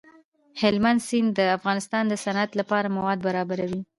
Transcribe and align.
هلمند 0.61 0.99
سیند 1.07 1.29
د 1.35 1.39
افغانستان 1.57 2.03
د 2.07 2.13
صنعت 2.23 2.51
لپاره 2.59 2.93
مواد 2.97 3.19
برابروي. 3.27 3.81